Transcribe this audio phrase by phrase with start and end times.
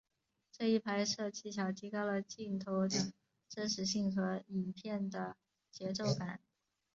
[0.51, 3.13] 这一拍摄技巧提高了镜头的
[3.47, 5.35] 真实性和影片的
[5.71, 6.39] 节奏感。